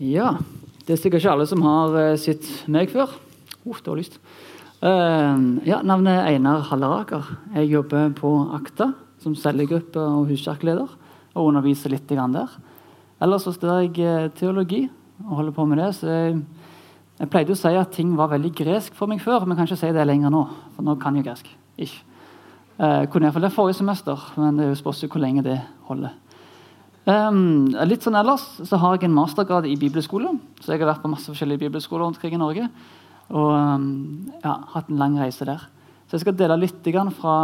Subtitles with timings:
[0.00, 0.36] Ja,
[0.86, 3.12] det er sikkert ikke alle som har uh, sett meg før.
[3.66, 4.18] Uh, det var lyst.
[4.82, 7.28] Uh, ja, Navnet er Einar Halleraker.
[7.54, 8.92] Jeg jobber på Akta
[9.22, 10.98] som cellegruppe og huskjerkeleder.
[11.34, 12.48] og underviser litt der.
[13.22, 14.82] Ellers så studerer jeg eh, teologi
[15.24, 15.94] og holder på med det.
[15.94, 16.42] så jeg,
[17.18, 19.78] jeg pleide å si at ting var veldig gresk for meg før, men kan ikke
[19.80, 20.42] si det lenger nå.
[20.74, 21.48] For nå kan jeg gresk.
[21.78, 22.02] Ikke.
[22.82, 26.12] Eh, kunne iallfall det forrige semester, men det er jo spørs hvor lenge det holder.
[27.02, 30.36] Um, litt sånn ellers så har jeg en mastergrad i bibelskole.
[30.62, 32.68] Så jeg har vært på masse forskjellige bibelskoler rundt omkring i Norge.
[33.32, 33.86] Og um,
[34.42, 35.64] ja, hatt en lang reise der.
[36.06, 36.86] Så jeg skal dele litt
[37.18, 37.36] fra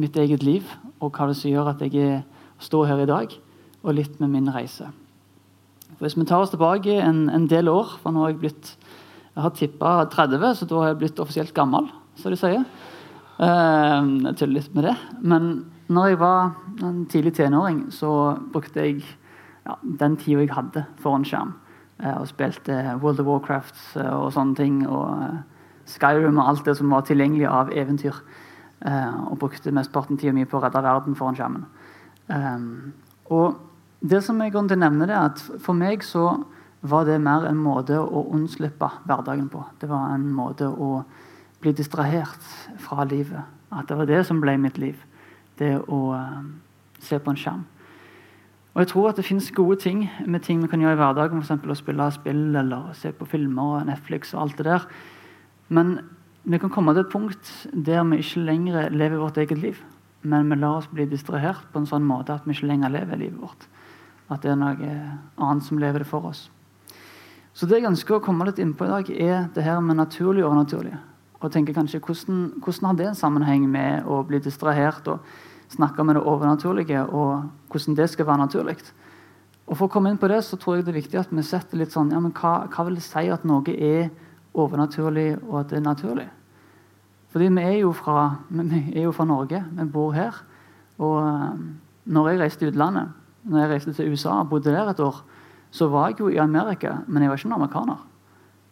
[0.00, 0.64] mitt eget liv
[1.02, 2.22] og hva det som gjør at jeg
[2.62, 3.32] står her i dag,
[3.84, 4.86] og litt med min reise.
[5.98, 8.70] For hvis vi tar oss tilbake en, en del år for nå har Jeg blitt,
[9.34, 12.64] jeg har tippa 30, så da har jeg blitt offisielt gammel, som de sier.
[13.36, 14.00] Uh,
[14.30, 14.96] jeg tuller litt med det.
[15.20, 15.50] Men
[15.88, 19.02] når jeg var en tidlig tenåring, så brukte jeg
[19.64, 21.54] ja, den tida jeg hadde foran skjerm.
[22.00, 24.80] Uh, og spilte World of Warcraft uh, og sånne ting.
[24.88, 25.38] Og
[25.88, 28.24] Skyrim og alt det som var tilgjengelig av eventyr.
[28.84, 31.64] og brukte mesteparten tida mi på å redde verden foran skjermen.
[33.32, 33.54] og
[34.00, 36.44] det som jeg til å nevne er at For meg så
[36.82, 39.64] var det mer en måte å unnslippe hverdagen på.
[39.80, 41.04] Det var en måte å
[41.60, 42.44] bli distrahert
[42.78, 43.40] fra livet.
[43.72, 44.96] At det var det som ble mitt liv
[45.60, 46.42] det å uh,
[47.02, 47.64] se på en skjerm.
[48.74, 51.44] Og jeg tror at det finnes gode ting med ting vi kan gjøre i hverdagen,
[51.44, 51.62] f.eks.
[51.62, 54.88] å spille spill eller se på filmer og Netflix og alt det der.
[55.68, 56.00] Men
[56.42, 59.78] vi kan komme til et punkt der vi ikke lenger lever vårt eget liv.
[60.26, 63.20] Men vi lar oss bli distrahert på en sånn måte at vi ikke lenger lever
[63.22, 63.68] livet vårt.
[64.32, 64.92] At det er noe
[65.38, 66.48] annet som lever det for oss.
[67.54, 70.00] Så det jeg ønsker å komme litt inn på i dag, er det her med
[70.00, 70.96] naturlig og overnaturlig
[71.44, 75.24] og tenker kanskje hvordan, hvordan har det en sammenheng med å bli distrahert og
[75.74, 78.78] snakke med det overnaturlige, og hvordan det skal være naturlig?
[79.64, 81.44] Og For å komme inn på det så tror jeg det er viktig at vi
[81.44, 84.10] setter litt sånn ja, men hva, hva vil det si at noe er
[84.54, 86.26] overnaturlig, og at det er naturlig?
[87.34, 88.26] Fordi vi er jo fra,
[88.94, 89.64] er jo fra Norge.
[89.74, 90.36] Vi bor her.
[91.02, 91.62] Og eh,
[92.14, 93.12] når jeg reiste til utlandet,
[93.44, 95.24] når jeg reiste til USA og bodde der et år,
[95.74, 98.04] så var jeg jo i Amerika, men jeg var ikke en amerikaner.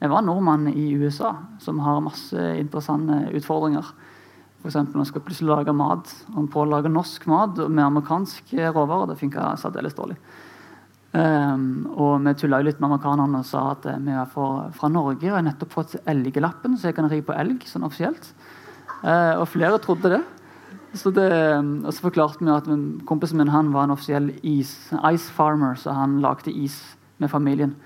[0.02, 3.86] Jeg var nordmann i USA som har masse interessante utfordringer.
[4.62, 4.74] F.eks.
[4.74, 9.12] når man skal plutselig lage mat og på å lage norsk mat med amerikansk råvarer.
[9.12, 10.18] Det funka særdeles dårlig.
[11.12, 15.28] Um, og vi tulla litt med amerikanerne og sa at vi er fra, fra Norge
[15.28, 18.30] og har nettopp fått elgelappen, så jeg kan ri på elg sånn offisielt.
[19.04, 20.22] Uh, og flere trodde det.
[20.98, 21.30] Så det,
[21.86, 22.66] og så forklarte vi at
[23.08, 24.74] kompisen min han var en offisiell is,
[25.08, 26.80] ice farmer, så han lagde is
[27.22, 27.76] med familien.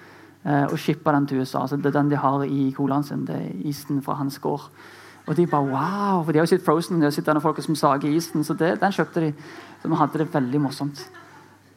[0.47, 1.67] Eh, og shippa den til USA.
[1.67, 3.27] Så det er den de har i colaen sin.
[3.27, 4.71] det er isen fra hans gård.
[5.27, 6.25] Og de bare wow!
[6.25, 8.45] For de har jo sett Frozen, de har sett denne folka som sager isen.
[8.45, 9.33] Så det, den kjøpte de.
[9.83, 11.11] Så vi hadde det veldig morsomt.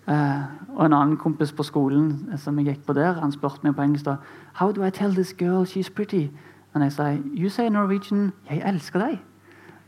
[0.07, 0.41] Uh,
[0.75, 3.81] og en annen kompis på skolen som jeg gikk på der, han spurte meg på
[3.81, 4.15] engelsk da,
[4.53, 6.29] How do I tell this girl she's pretty?
[6.73, 9.19] Og jeg sa You say Norwegian Jeg elsker deg.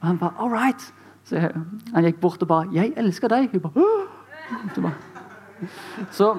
[0.01, 0.93] Og han bare All right.
[1.23, 1.51] Så jeg,
[1.93, 3.49] han gikk bort og bare Jeg elsker deg.
[3.51, 4.91] Hun bare, Åh!
[6.17, 6.35] Så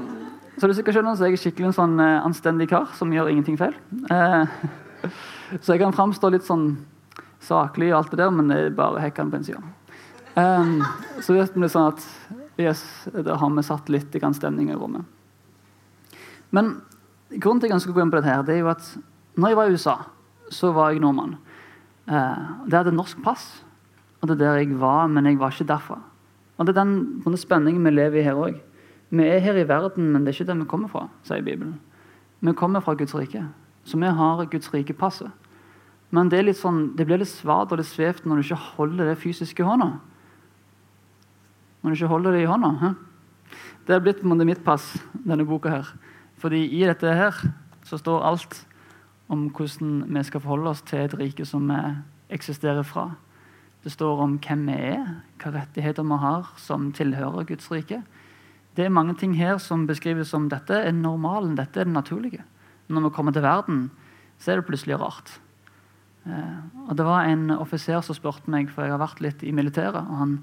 [0.58, 3.30] så du sikkert skjønner, så er jeg skikkelig en sånn uh, anstendig kar som gjør
[3.32, 3.76] ingenting feil.
[4.10, 4.44] Uh,
[5.62, 6.74] så jeg kan framstå litt sånn
[7.42, 9.62] saklig og alt det der, men det er bare hekkene på en side.
[11.20, 12.04] så vet vi sånn at
[12.60, 15.04] yes, da har vi satt litt i stemning i rommet.
[16.54, 16.76] Men
[17.32, 18.86] grunnen til at jeg å gå inn på dette, her, det er jo at
[19.40, 19.96] når jeg var i USA,
[20.52, 21.38] så var jeg nordmann.
[22.06, 23.62] Uh, det hadde norsk pass,
[24.20, 25.98] og det er der jeg var, men jeg var ikke derfra.
[26.58, 28.60] Og det er den, den spenningen vi lever i her òg.
[29.12, 31.76] Vi er her i verden, men det er ikke der vi kommer fra, sier Bibelen.
[32.40, 33.44] Vi kommer fra Guds rike,
[33.84, 35.30] så vi har Guds rike-passet.
[36.12, 39.20] Men det, sånn, det, blir litt svart og litt svevt når du ikke holder det
[39.20, 39.94] fysiske i hånda.
[41.82, 42.72] Når du ikke holder det i hånda.
[42.82, 42.90] He?
[43.88, 44.92] Det er blitt mitt pass,
[45.24, 45.92] denne boka her.
[46.40, 47.36] Fordi i dette her
[47.84, 48.58] så står alt
[49.32, 51.80] om hvordan vi skal forholde oss til et rike som vi
[52.32, 53.10] eksisterer fra.
[53.84, 55.06] Det står om hvem vi er,
[55.42, 58.02] hva rettigheter vi har som tilhører Guds rike.
[58.76, 62.44] Det er mange ting her som beskrives som dette er normalen, dette er det naturlige.
[62.88, 63.90] Når vi kommer til verden,
[64.38, 65.40] så er det plutselig rart.
[66.26, 69.52] Eh, og Det var en offiser som spurte meg, for jeg har vært litt i
[69.52, 70.00] militæret.
[70.00, 70.38] og Han,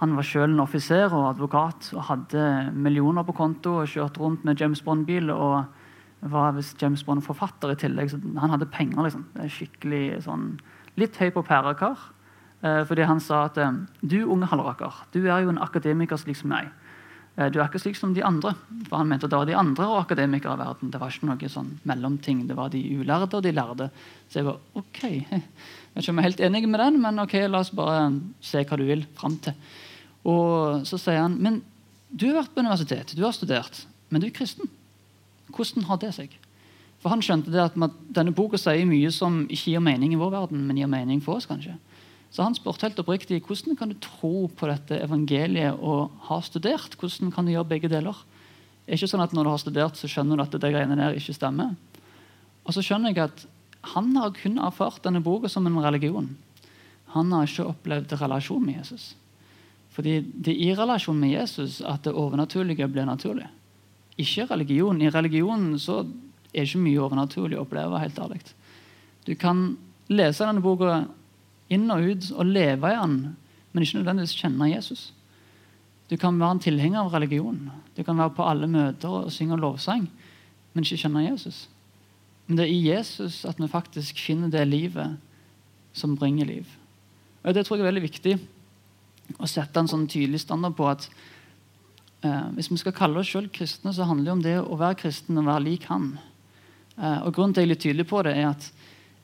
[0.00, 4.44] han var selv en offiser og advokat og hadde millioner på konto og kjørte rundt
[4.44, 5.30] med James Bond-bil.
[5.30, 5.64] og
[6.22, 9.02] var hvis James Bond-forfatter i tillegg, så han hadde penger.
[9.02, 9.24] liksom.
[9.48, 10.60] Skikkelig sånn,
[10.96, 11.96] Litt høy på pærekar.
[12.62, 13.72] Eh, fordi han sa at eh,
[14.04, 16.68] du unge Halleraker, du er jo en akademiker slik som meg.
[17.36, 18.54] Eh, du er ikke slik som de andre.
[18.88, 20.90] For Han mente det var de andre og akademikere av verden.
[20.90, 22.46] Det var ikke noe sånn mellomting.
[22.48, 23.90] Det var de ulærde og de lærde.
[24.28, 25.02] Så jeg var OK.
[25.90, 28.12] Jeg vet ikke om jeg er helt enig med den, men ok, la oss bare
[28.46, 29.56] se hva du vil fram til.
[30.22, 31.56] Og så sier han men
[32.14, 34.70] du har vært på universitet, du har studert, men du er kristen.
[35.50, 36.36] Hvordan har det seg?
[37.02, 40.30] For Han skjønte det at denne boka sier mye som ikke gir mening i vår
[40.30, 41.50] verden, men gir mening for oss.
[41.50, 41.74] kanskje.
[42.30, 46.94] Så han spurte helt oppriktig hvordan kan du tro på dette evangeliet og ha studert.
[46.98, 48.18] Hvordan kan du gjøre begge deler?
[48.86, 50.98] Det er ikke sånn at Når du har studert, så skjønner du at det greiene
[50.98, 51.74] der ikke stemmer.
[52.66, 53.46] Og så skjønner jeg at
[53.96, 56.36] Han har kun erfart denne boka som en religion.
[57.14, 59.14] Han har ikke opplevd relasjon med Jesus.
[59.90, 63.48] Fordi det er i relasjon med Jesus at det overnaturlige blir naturlig.
[64.20, 65.00] Ikke religion.
[65.02, 66.04] I religionen så
[66.52, 67.98] er det ikke mye overnaturlig å oppleve.
[67.98, 68.40] helt ærlig.
[69.24, 69.76] Du kan
[70.08, 71.06] lese denne boka
[71.70, 73.16] inn og ut og leve i han,
[73.72, 75.10] men ikke nødvendigvis kjenne Jesus.
[76.10, 77.70] Du kan være en tilhenger av religion.
[77.94, 80.08] Du kan være på alle møter og synge lovsang,
[80.74, 81.68] men ikke kjenne Jesus.
[82.46, 85.18] Men det er i Jesus at vi faktisk finner det livet
[85.94, 86.66] som bringer liv.
[87.44, 88.38] Og Det tror jeg er veldig viktig
[89.38, 91.06] å sette en sånn tydelig standard på at
[92.26, 94.98] eh, hvis vi skal kalle oss selv kristne, så handler det om det å være
[95.04, 96.16] kristen og være lik Han.
[96.98, 98.66] Eh, og Grunnen til at jeg er litt tydelig på det, er at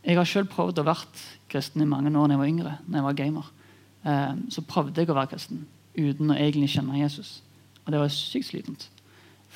[0.07, 2.75] jeg har selv prøvd å være kristen i mange år da jeg var yngre.
[2.87, 3.49] når jeg var gamer.
[4.07, 5.67] Eh, så prøvde jeg å være kristen
[5.97, 7.41] uten å egentlig kjenne Jesus.
[7.85, 8.89] Og det var sykt slitent.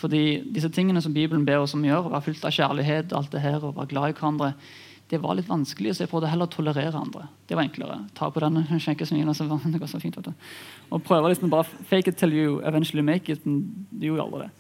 [0.01, 3.13] Fordi disse tingene som Bibelen ber oss om å gjøre, å være fullt av kjærlighet,
[3.13, 4.53] alt det her, og være glad i hverandre,
[5.11, 7.25] det var litt vanskelig, så jeg prøvde heller å tolerere andre.
[7.51, 7.97] Det var enklere.
[8.15, 10.35] Ta på den skjenkesmilen, så det går så.
[10.91, 13.45] Og prøve liksom bare fake it till you eventually make it.
[13.45, 14.51] Du gjorde aldri det.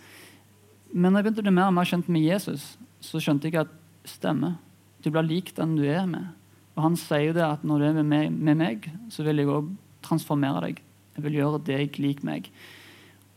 [0.93, 3.63] Men når jeg begynte å bli mer og mer kjent med Jesus, så skjønte jeg
[3.63, 3.71] at
[4.05, 4.57] stemme.
[5.05, 6.33] Du blir lik den du er med.
[6.77, 9.73] Og han sier det at når du er med med meg så vil jeg òg
[10.07, 10.83] transformere deg.
[11.17, 12.51] Jeg vil gjøre deg lik meg.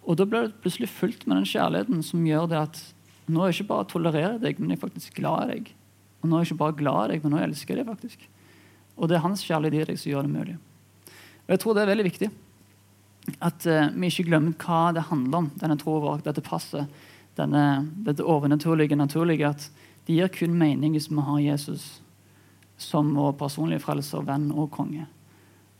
[0.04, 2.82] Og da blir det plutselig fullt med den kjærligheten som gjør det at
[3.32, 5.74] nå er jeg ikke bare tolererer deg, men jeg er faktisk glad i deg.
[6.22, 8.26] Og nå er jeg ikke bare glad i deg, men nå elsker jeg deg faktisk.
[9.00, 10.58] Og det er hans kjærlighet i deg som gjør det mulig.
[11.44, 12.30] Og jeg tror det er veldig viktig
[13.44, 17.04] at uh, vi ikke glemmer hva det handler om, denne troa vår, dette passet,
[17.38, 17.64] denne,
[18.04, 19.54] dette overnaturlige, naturlige.
[19.56, 19.70] At
[20.08, 22.04] det gir kun mening hvis vi har Jesus
[22.78, 25.06] som vår personlige frelser, venn og konge.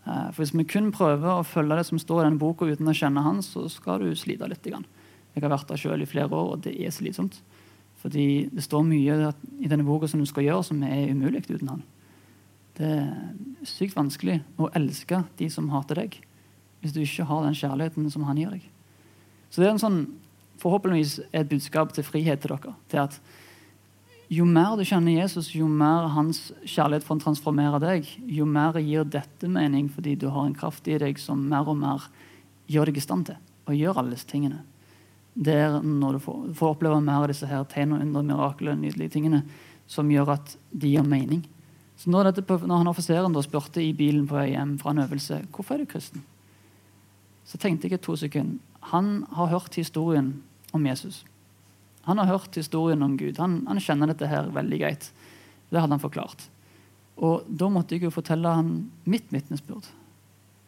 [0.06, 2.88] Uh, for Hvis vi kun prøver å følge det som står i denne boka uten
[2.88, 4.66] å kjenne han, så skal du slite litt.
[4.68, 7.42] Jeg har vært der sjøl i flere år, og det er slitsomt.
[8.04, 9.32] Fordi det står mye
[9.64, 11.84] i denne boka som du skal gjøre, som er umulig uten han.
[12.78, 16.18] Det er sykt vanskelig å elske de som hater deg,
[16.82, 18.66] hvis du ikke har den kjærligheten som han gir deg.
[19.54, 20.02] Så det er en sånn,
[20.60, 22.74] forhåpentligvis et budskap til frihet til dere.
[22.92, 23.20] til at
[24.34, 29.06] Jo mer du kjenner Jesus, jo mer hans kjærlighet får transformere deg, jo mer gir
[29.06, 32.08] dette mening fordi du har en kraft i deg som mer og mer
[32.72, 34.64] gjør deg i stand til å gjøre alle disse tingene
[35.34, 38.78] det er når du får, får oppleve mer av disse her tegn og under, mirakler,
[38.78, 39.42] nydelige tingene,
[39.90, 41.44] som gjør at de gir mening.
[41.98, 45.44] Så når, dette, når han offiseren spurte i bilen på vei hjem fra en øvelse
[45.54, 46.24] hvorfor er du kristen,
[47.46, 48.62] så tenkte jeg to sekunder.
[48.94, 50.36] Han har hørt historien
[50.74, 51.24] om Jesus.
[52.06, 53.38] Han har hørt historien om Gud.
[53.40, 55.10] Han, han kjenner dette her veldig greit.
[55.70, 56.48] Det hadde han forklart.
[57.24, 58.74] Og da måtte jeg jo fortelle han
[59.10, 59.88] mitt vitnesbyrd.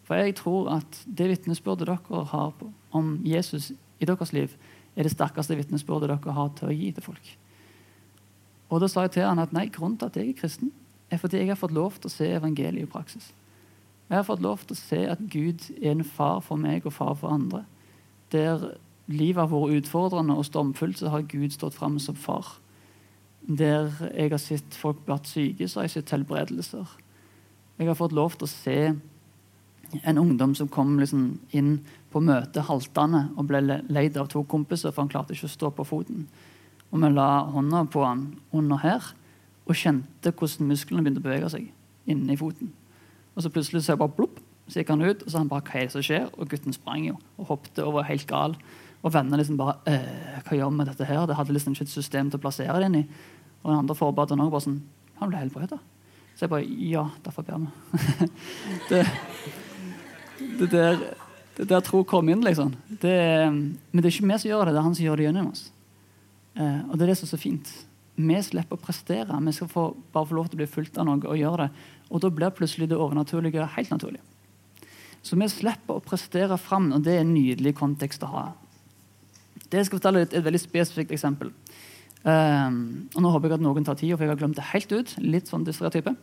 [0.06, 2.54] For jeg tror at det vitnesbyrdet dere har
[2.96, 4.54] om Jesus i deres liv,
[4.96, 7.32] er det sterkeste vitnesbyrdet dere har til å gi til folk.
[8.70, 10.72] Og Da sa jeg til han at nei, grunnen til at jeg er kristen,
[11.12, 13.30] er fordi jeg har fått lov til å se evangeliet i praksis.
[14.10, 16.94] Jeg har fått lov til å se at Gud er en far for meg og
[16.94, 17.64] far for andre.
[18.34, 18.76] Der
[19.12, 22.56] livet har vært utfordrende og stormfullt, så har Gud stått fram som far.
[23.46, 26.96] Der jeg har sett folk blitt syke, så har jeg sett helbredelser.
[27.78, 28.80] Jeg har fått lov til å se
[30.04, 31.78] en ungdom som kom liksom inn
[32.12, 35.72] på møte haltende og ble leid av to kompiser, for han klarte ikke å stå
[35.76, 36.26] på foten.
[36.92, 39.14] Og vi la hånda på han under her
[39.66, 41.70] og kjente hvordan musklene begynte å bevege seg
[42.10, 42.72] inni foten.
[43.36, 44.40] Og så plutselig så jeg bare plopp,
[44.70, 46.30] så gikk han ut, og så han bare hva er det som skjer?
[46.40, 48.56] Og gutten sprang jo og hoppet og var helt gal.
[49.04, 51.26] Og vennene liksom bare «Øh, Hva gjør vi med dette her?
[51.28, 53.04] Det hadde liksom ikke et system til å plassere det inn i.
[53.64, 54.82] Og den andre forberedte òg bare sånn
[55.20, 55.80] Han ble helbredet.
[56.36, 58.30] Så jeg bare Ja, derfor ber vi.
[58.90, 59.04] det,
[60.60, 61.04] det der,
[61.58, 62.74] det der tro kom inn, liksom.
[62.90, 63.16] Det,
[63.48, 65.52] men det er ikke vi som gjør det, det er han som gjør det gjennom
[65.54, 65.66] oss.
[66.56, 67.72] Eh, og det er det som er så fint.
[68.16, 69.40] Vi slipper å prestere.
[69.48, 71.88] Vi skal få, bare få lov til å bli fulgt av noe og gjøre det.
[72.12, 74.22] Og da blir plutselig det overnaturlige helt naturlig.
[75.26, 78.46] Så vi slipper å prestere fram, og det er en nydelig kontekst å ha.
[79.70, 81.52] Det jeg skal fortelle er et veldig spesifikt eksempel.
[82.26, 84.94] Um, og Nå håper jeg at noen tar tid, for jeg har glemt det helt
[84.96, 85.14] ut.
[85.22, 86.16] Litt sånn type.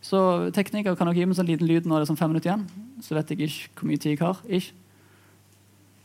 [0.00, 0.20] Så
[0.56, 2.64] tekniker kan dere gi meg sånn liten lyd når det er sånn fem minutter igjen.
[3.04, 4.40] Så vet jeg ikke hvor mye tid jeg har.
[4.48, 4.72] Ikke?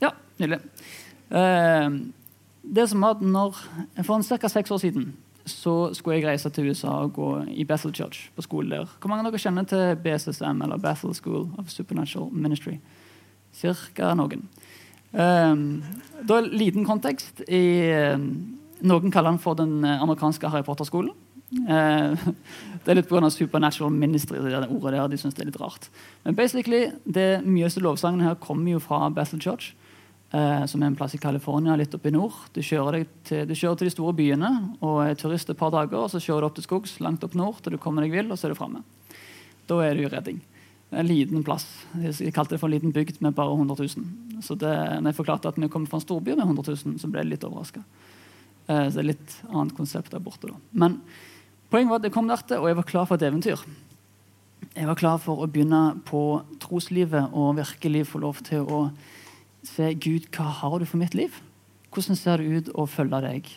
[0.03, 0.11] Ja,
[0.41, 0.59] nydelig.
[1.31, 2.01] Um,
[2.65, 3.61] det som var at når,
[4.03, 4.49] For ca.
[4.51, 5.13] seks år siden
[5.45, 8.89] så skulle jeg reise til USA og gå i Bethel Church på skole der.
[8.99, 12.79] Hvor mange av dere kjenner til BSSM, eller Bethel School of Supernatural Ministry?
[13.53, 14.47] Cirka noen.
[15.15, 15.84] Um,
[16.27, 17.45] da liten kontekst.
[17.48, 17.63] I,
[18.86, 21.13] noen kaller den for den eh, amerikanske Harry Potter-skolen.
[21.51, 22.27] Eh,
[22.84, 23.29] det er litt pga.
[23.29, 24.41] supernatural ministry.
[24.41, 25.89] Det det ordet der, de synes det er litt rart.
[26.25, 29.74] Men basically, det mye lovsangen her kommer jo fra Bethel Church,
[30.34, 32.50] eh, som er en plass i California, litt oppe i nord.
[32.53, 35.98] Du kjører, til, du kjører til de store byene og er turist et par dager,
[35.98, 38.31] og så kjører du opp til skogs, langt opp nord, til du kommer deg vill,
[38.31, 38.84] og så er du framme.
[39.69, 40.43] Da er du i redding.
[40.95, 41.65] En liten plass.
[41.99, 44.41] Jeg kalte det for en liten bygd med bare 100 000.
[44.45, 44.71] Så det,
[45.01, 47.33] når jeg forklarte at vi kommer fra en storby med 100 000, så ble jeg
[47.33, 47.83] litt overraska.
[48.67, 50.51] Eh, så det er litt annet konsept der borte.
[50.51, 50.59] da.
[50.71, 51.01] Men
[51.71, 53.65] poenget var at jeg kom der til, og jeg var klar for et eventyr.
[54.75, 56.23] Jeg var klar for å begynne på
[56.63, 58.87] troslivet og virkelig få lov til å
[59.65, 61.33] se Gud, hva har du for mitt liv?
[61.93, 63.47] Hvordan ser det ut å følge deg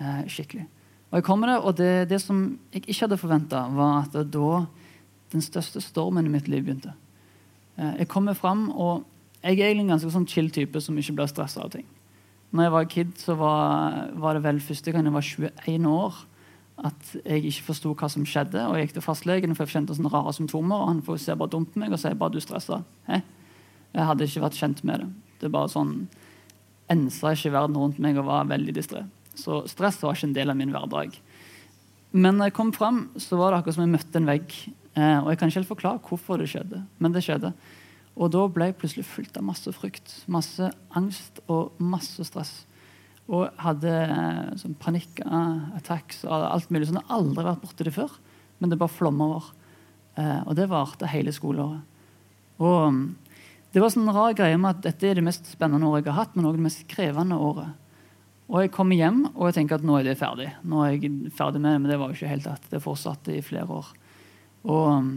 [0.00, 0.66] eh, skikkelig?
[1.10, 2.40] Og jeg kom med det, og det, det som
[2.74, 4.66] jeg ikke hadde forventa, var at da
[5.32, 6.94] den største stormen i mitt liv begynte.
[7.76, 9.04] Eh, jeg kommer fram, og
[9.42, 11.86] jeg er egentlig en ganske sånn chill type som ikke blir stressa av ting.
[12.54, 15.30] Når jeg var kid, så var, var, det vel første gang jeg var
[15.66, 16.24] 21 år
[16.86, 18.60] at jeg ikke forsto hva som skjedde.
[18.60, 20.76] og Jeg gikk til fastlegen for jeg kjente sånne rare symptomer.
[20.76, 22.82] og Han får se bare dumt på meg og sier bare du stressa.
[23.08, 25.08] Jeg hadde ikke vært kjent med det.
[25.40, 25.94] Det bare sånn,
[26.92, 29.06] ensa ikke verden rundt meg og var veldig distré.
[29.36, 31.16] Så stress var ikke en del av min hverdag.
[32.16, 34.54] Men når jeg kom fram, så var det akkurat som jeg møtte en vegg.
[34.96, 37.52] Eh, og jeg kan ikke helt forklare hvorfor det skjedde, men det skjedde.
[38.16, 42.54] Og da ble jeg plutselig fylt av masse frykt, masse angst og masse stress.
[43.28, 46.88] Og hadde eh, sånn panikkattacks og alt mulig.
[46.88, 47.02] Sånn.
[47.02, 48.14] Jeg har aldri vært borti det før,
[48.58, 49.50] men det bare flomma over.
[50.16, 51.84] Eh, og det varte hele skoleåret.
[52.56, 53.02] Og mm,
[53.74, 56.22] det var sånn rar greie med at dette er det mest spennende året jeg har
[56.22, 57.74] hatt, men også det mest krevende året.
[58.46, 60.48] Og jeg kommer hjem og jeg tenker at nå er det ferdig.
[60.64, 63.34] Nå er jeg ferdig med det, Men det var jo ikke helt at det fortsatte
[63.34, 63.90] i flere år.
[64.66, 65.10] Og mm,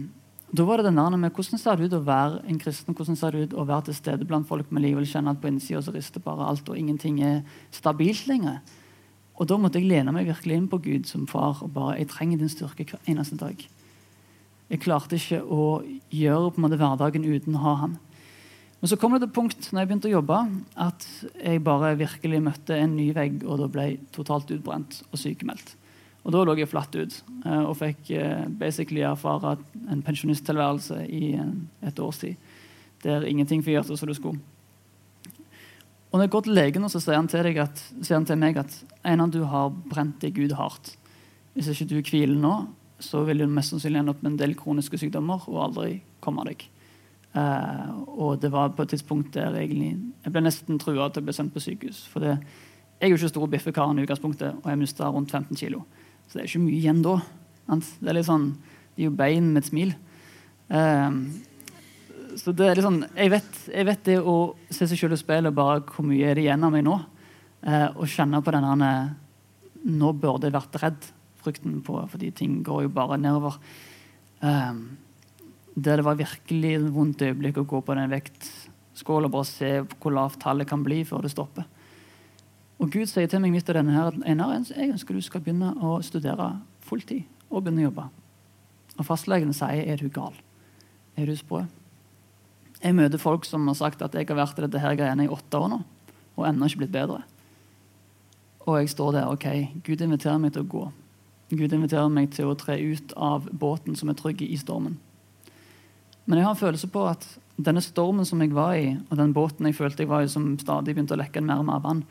[0.50, 3.18] da var det den der med hvordan ser det ut å være en kristen, hvordan
[3.18, 5.82] ser det ut å være til stede blant folk med likevel kjenne at på innsida
[5.82, 7.42] så rister bare alt, og ingenting er
[7.74, 8.60] stabilt lenger.
[9.40, 12.10] Og da måtte jeg lene meg virkelig inn på Gud som far og bare Jeg
[12.12, 13.62] trenger din styrke hver eneste dag.
[14.70, 15.80] Jeg klarte ikke å
[16.14, 17.96] gjøre på en måte hverdagen uten å ha han.
[18.80, 20.36] Men så kom det et punkt når jeg begynte å jobbe,
[20.80, 25.20] at jeg bare virkelig møtte en ny vegg, og da ble jeg totalt utbrent og
[25.20, 25.74] sykemeldt.
[26.30, 29.56] Og da lå jeg flatt ut eh, og fikk eh, basically erfare
[29.90, 31.34] en pensjonisttilværelse i
[31.82, 32.38] et års tid.
[33.02, 34.38] Der ingenting fungerte som det skulle.
[36.10, 38.60] Og når jeg går til legen, så sier han til, at, sier han til meg
[38.62, 40.92] at Einar, du har brent deg Gud hardt.
[41.54, 42.54] Hvis ikke du hviler nå,
[43.02, 46.46] så vil du mest sannsynlig ende opp med en del kroniske sykdommer og aldri komme
[46.46, 46.62] deg.
[47.34, 51.28] Uh, og det var på et tidspunkt der egentlig, jeg ble nesten trua til å
[51.28, 52.04] bli sendt på sykehus.
[52.10, 52.38] For jeg
[53.00, 55.84] er jo ikke stor biffekaren i utgangspunktet, og jeg mista rundt 15 kilo.
[56.30, 57.16] Så det er ikke mye igjen da.
[57.66, 58.52] Det er litt sånn,
[58.94, 59.94] det er jo bein med et smil.
[60.70, 61.16] Um,
[62.38, 64.36] så det er litt sånn, jeg vet, jeg vet, det å
[64.70, 66.94] se seg selv i speilet bare hvor mye er det igjen av meg nå.
[67.66, 68.92] Uh, og kjenne på denne
[69.80, 71.06] Nå burde jeg vært redd.
[71.40, 73.56] Frykten på, fordi ting går jo bare nedover.
[74.44, 74.82] Um,
[75.74, 80.14] der det var virkelig vondt øyeblikk å gå på den vektskåla og bare se hvor
[80.14, 81.66] lavt tallet kan bli før det stopper.
[82.80, 85.74] Og Gud sier til meg midt i denne her, Einar, jeg ønsker du skal begynne
[85.84, 86.54] å studere
[86.86, 88.06] fulltid og begynne å jobbe.
[88.96, 90.32] Og fastlegen sier er du gal?
[91.16, 91.66] Er du sprø?
[92.80, 95.32] Jeg møter folk som har sagt at jeg har vært i dette her greiene i
[95.32, 95.82] åtte år nå
[96.40, 97.20] og ennå ikke blitt bedre.
[98.64, 99.28] Og jeg står der.
[99.28, 99.46] ok,
[99.84, 100.84] Gud inviterer meg til å gå.
[101.50, 104.96] Gud inviterer meg til å tre ut av båten som er trygg i stormen.
[106.24, 107.26] Men jeg har en følelse på at
[107.60, 110.54] denne stormen som jeg var i, og den båten jeg følte jeg var i, som
[110.60, 112.04] stadig begynte å lekke mer og mer vann,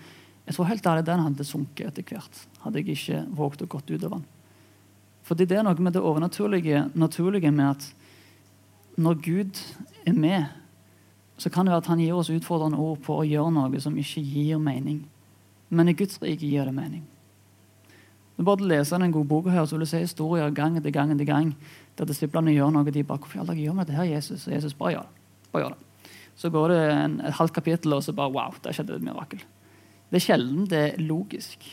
[0.49, 2.37] jeg tror helt ærlig den hadde sunket etter hvert.
[2.63, 4.23] Hadde jeg ikke våget å gått ut av den.
[5.29, 7.85] Fordi det er noe med det overnaturlige naturlige med at
[8.97, 9.59] når Gud
[10.09, 10.47] er med,
[11.37, 13.93] så kan det være at han gir oss utfordrende ord på å gjøre noe som
[14.01, 15.03] ikke gir mening.
[15.69, 17.05] Men i Guds rike gir det mening.
[18.33, 20.81] Det er bare å lese en god bok her, så vil du se historier gang
[20.81, 21.53] etter gang etter gang
[21.99, 22.89] der disiplene gjør noe.
[22.89, 25.05] De bare 'Hvorfor i all dag gjør vi dette her, Jesus?' Og Jesus bare gjør
[25.05, 25.13] det.
[25.51, 26.11] Bare gjør det.
[26.35, 29.45] Så går det en, et halvt kapittel, og så bare 'Wow, der skjedde et mirakel'.
[30.09, 31.63] Det er sjelden det er logisk.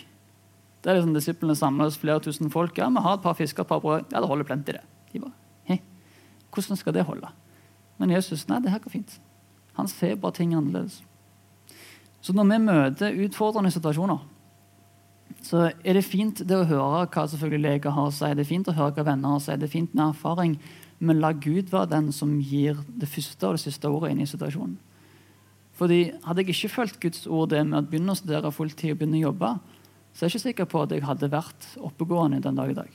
[0.82, 2.76] Det er liksom Disiplene samles flere tusen folk.
[2.78, 4.12] Ja, vi har et par fisker et par brød.
[4.12, 4.84] Ja, det holder plenty, det.
[5.12, 5.32] De bare,
[5.64, 5.80] Hei,
[6.52, 7.28] Hvordan skal det holde?
[7.98, 9.20] Men Jesus nei, det her går fint.
[9.76, 11.02] Han ser bare ting annerledes.
[12.20, 14.18] Så når vi møter utfordrende situasjoner,
[15.42, 18.30] så er det fint det å høre hva selvfølgelig leger har å si.
[18.34, 19.56] Det er fint å høre hva venner har å si.
[19.56, 20.56] Det er fint med erfaring.
[20.98, 24.28] Men la Gud være den som gir det første og det siste ordet inn i
[24.28, 24.78] situasjonen.
[25.76, 29.00] Fordi Hadde jeg ikke fulgt Guds ord det med å begynne å studere fulltid og
[29.00, 29.50] begynne å jobbe,
[30.12, 32.92] så er jeg ikke sikker på at jeg hadde vært oppegående den dag i dag.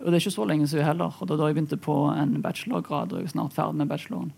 [0.00, 1.16] Og Det er ikke så lenge siden heller.
[1.20, 4.32] og Da, da jeg begynte på en bachelorgrad, og jeg er snart ferdig med bacheloren.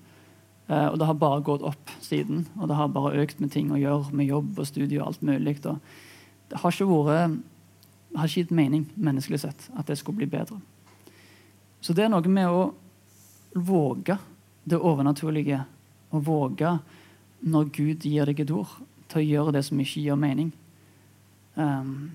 [0.69, 2.47] Eh, og det har bare gått opp siden.
[2.59, 5.23] Og det har bare økt med ting å gjøre med jobb og studie og alt
[5.23, 5.59] mulig.
[5.67, 5.79] Og
[6.49, 7.41] Det har ikke vært
[8.13, 10.59] har ikke gitt mening menneskelig sett at det skulle bli bedre.
[11.81, 12.75] Så det er noe med å
[13.57, 14.19] våge
[14.69, 15.63] det overnaturlige.
[16.13, 16.75] Å våge
[17.43, 18.79] når Gud gir deg et ord,
[19.11, 20.53] til å gjøre det som ikke gir mening.
[21.57, 22.13] Um,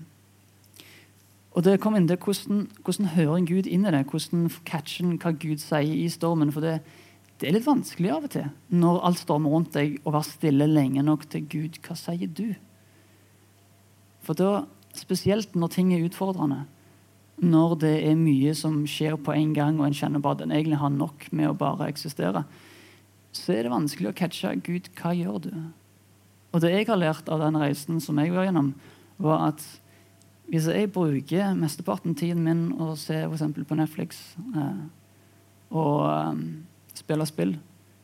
[1.58, 4.04] og det kom inn til hvordan, hvordan hører en Gud inn i det?
[4.10, 6.52] Hvordan catcher en hva Gud sier i stormen?
[6.54, 6.78] For det,
[7.40, 10.68] det, er litt vanskelig av og til når alt stormer rundt deg, å være stille
[10.70, 11.80] lenge nok til Gud.
[11.82, 12.52] Hva sier du?
[14.26, 14.66] For da,
[14.98, 16.64] spesielt når ting er utfordrende,
[17.38, 20.54] når det er mye som skjer på en gang, og en kjenner bare at en
[20.54, 22.44] egentlig har nok med å bare eksistere,
[23.38, 25.52] så er det vanskelig å catche Gud, hva gjør du?
[26.52, 28.72] Og det jeg har lært av den reisen som jeg var gjennom,
[29.20, 29.64] var at
[30.48, 33.44] hvis jeg bruker mesteparten av tiden min å se f.eks.
[33.68, 34.22] på Netflix
[34.56, 34.78] eh,
[35.76, 36.40] og eh,
[36.96, 37.52] spille spill,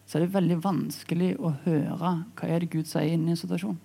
[0.04, 1.96] så er det veldig vanskelig å høre
[2.36, 3.78] hva er det Gud sier inn i en situasjon.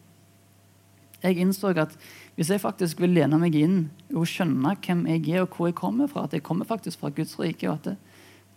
[1.24, 1.96] Jeg innså at
[2.36, 3.79] hvis jeg faktisk vil lene meg inn
[4.15, 7.12] og skjønne hvem jeg er og hvor jeg kommer fra, at jeg kommer faktisk fra
[7.15, 7.96] Guds rike, og at det,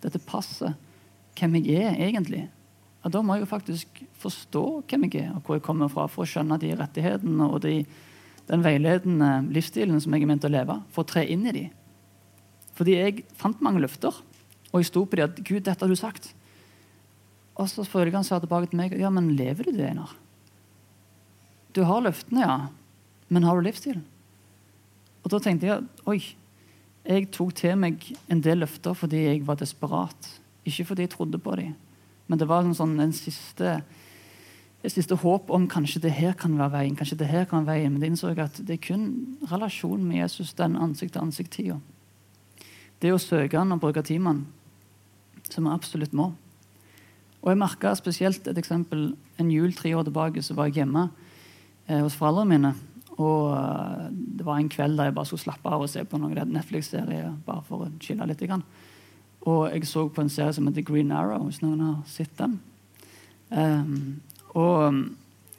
[0.03, 0.75] dette passer
[1.39, 2.45] hvem jeg er egentlig,
[3.03, 6.07] ja, da må jeg jo faktisk forstå hvem jeg er og hvor jeg kommer fra,
[6.11, 7.81] for å skjønne de rettighetene og de,
[8.47, 11.65] den veiledende livsstilen som jeg er ment å leve, for å tre inn i de.
[12.79, 14.15] Fordi jeg fant mange løfter,
[14.71, 16.33] og jeg sto på de at 'Gud, dette har du sagt'.
[17.59, 20.17] Og så føler han sa tilbake til meg 'Ja, men lever du det, Einar?'
[21.75, 22.69] Du har løftene, ja,
[23.29, 24.05] men har du livsstilen?
[25.25, 26.19] Og da tenkte jeg oi,
[27.03, 30.29] jeg tok til meg en del løfter fordi jeg var desperat.
[30.69, 31.75] Ikke fordi jeg trodde på dem,
[32.27, 33.81] men det var en sånn, en siste,
[34.83, 36.97] et siste håp om kanskje det her kan være veien.
[36.97, 40.07] kanskje det her kan være veien, Men det innså jeg at det er kun relasjonen
[40.09, 41.81] med Jesus, den ansikt-til-ansikt-tida.
[43.03, 44.47] Det å søke han og bruke han,
[45.51, 46.33] som vi absolutt må.
[47.43, 51.09] Og jeg merka spesielt et eksempel en jul tre år tilbake så var jeg hjemme
[51.89, 52.75] eh, hos foreldrene mine.
[53.19, 56.21] Og uh, det var en kveld der jeg bare skulle slappe av og se på
[56.21, 58.41] noen Netflix-serie bare for å chille litt.
[58.47, 58.65] Grann.
[59.49, 62.61] Og jeg så på en serie som heter Green Arrow, hvis noen har sett den.
[63.51, 64.21] Um,
[64.55, 65.03] og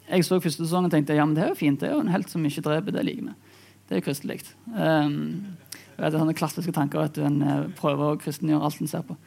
[0.08, 1.82] jeg så første sesong og tenkte ja, men det er jo fint.
[1.82, 2.96] Det er jo en helt som ikke dreper.
[2.96, 3.58] Det liker vi.
[3.90, 4.40] Det er kristelig.
[4.72, 5.58] Um,
[5.98, 9.18] det er sånne klassiske tanker at en uh, prøver å kristengjøre alt en ser på.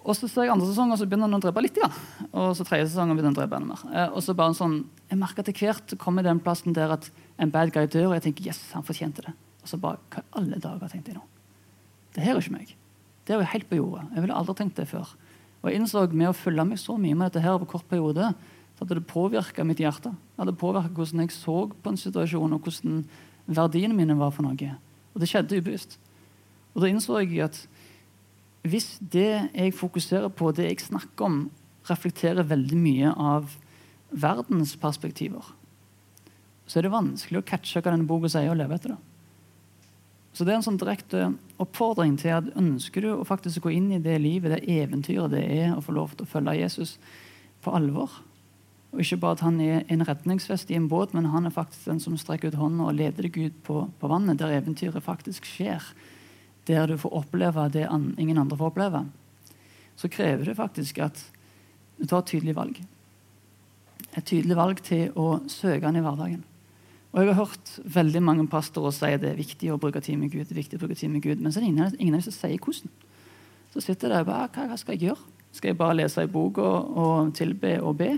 [0.00, 1.76] Og så ser jeg andre sesong, og så begynner han å drepe litt.
[1.78, 1.90] Ja.
[2.30, 3.82] Og så tredje sesong begynner han å drepe enda mer.
[3.92, 4.80] Eh, og så bare en sånn,
[5.10, 8.28] Jeg merker til hvert kommer den plassen der at en bad guy dør, og jeg
[8.28, 9.34] tenker yes, han fortjente det.
[9.60, 11.24] Og så bare Hva i alle dager tenkte jeg nå?
[12.14, 12.76] Det her er ikke meg.
[13.30, 14.08] Det er jo helt på jordet.
[14.10, 15.10] Jeg ville aldri tenkt det før.
[15.62, 18.32] Og jeg innså med å følge meg så mye med dette her over kort periode,
[18.74, 20.10] så hadde det påvirka mitt hjerte.
[20.10, 20.54] Det hadde
[20.96, 23.04] hvordan jeg så på en situasjon, og hvordan
[23.46, 24.72] verdiene mine var for noe.
[25.14, 25.94] Og det skjedde ubevisst.
[26.74, 27.60] Og da innså jeg at
[28.66, 31.38] hvis det jeg fokuserer på, det jeg snakker om,
[31.86, 33.54] reflekterer veldig mye av
[34.10, 35.54] verdens perspektiver,
[36.66, 39.00] så er det vanskelig å catche hva denne boka sier, og leve etter det.
[40.32, 43.90] Så det er en sånn direkte oppfordring til at ønsker du å faktisk gå inn
[43.92, 46.96] i det livet, det eventyret det er å få lov til å følge Jesus
[47.64, 48.12] på alvor.
[48.90, 51.90] Og ikke bare at han er en redningsvest i en båt, men han er faktisk
[51.90, 55.46] den som strekker ut hånda og leder deg ut på, på vannet, der eventyret faktisk
[55.46, 55.84] skjer
[56.68, 59.04] der du får oppleve det ingen andre får oppleve,
[59.96, 61.22] så krever det faktisk at
[61.98, 62.78] du tar et tydelig valg.
[64.16, 66.44] Et tydelig valg til å søke han i hverdagen.
[67.10, 70.30] Og Jeg har hørt veldig mange pastorer si det er viktig å bruke tid med
[70.30, 70.44] Gud.
[70.46, 72.20] det er viktig å bruke tid med Gud, Men så er det ingen, ingen av
[72.20, 72.90] dem som sier hvordan.
[73.72, 75.26] Så sitter der og bare hva, hva skal jeg gjøre?
[75.52, 78.12] Skal jeg bare lese i bok og, og tilbe og be?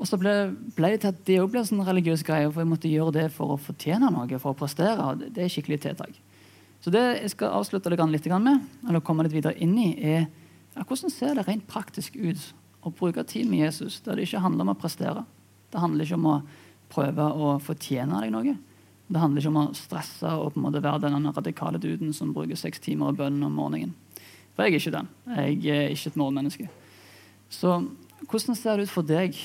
[0.00, 0.32] Og så ble,
[0.76, 3.12] ble det til at det òg ble en sånn religiøs greie, for jeg måtte gjøre
[3.18, 4.96] det for å fortjene noe, for å prestere.
[4.96, 6.16] og Det, det er skikkelig tiltak.
[6.80, 8.00] Så det jeg skal avslutte litt
[8.40, 10.22] med, eller komme litt videre inn i, er
[10.72, 12.40] ja, hvordan ser det rent praktisk ut
[12.80, 15.26] å bruke tid med Jesus der det ikke handler om å prestere.
[15.68, 16.36] Det handler ikke om å
[16.90, 18.56] prøve å fortjene deg noe.
[19.10, 22.34] Det handler ikke om å stresse og på en måte være den radikale duden som
[22.34, 23.94] bruker seks timer av bønnen om morgenen.
[24.54, 25.08] For jeg er ikke den.
[25.36, 26.68] Jeg er ikke et målmenneske.
[27.50, 27.80] Så
[28.30, 29.38] hvordan ser det ut for deg